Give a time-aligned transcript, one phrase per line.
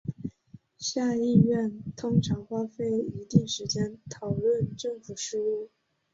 [0.79, 5.69] 下议院通常花费一定时间讨论政府事务。